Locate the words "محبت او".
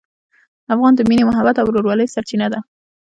1.29-1.65